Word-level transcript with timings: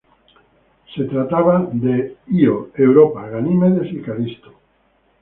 Se 0.95 1.03
trataba 1.03 1.69
de 1.73 2.17
Ío, 2.27 2.71
Europa, 2.73 3.29
Ganímedes 3.29 3.93
y 3.93 4.01
Calisto. 4.01 4.51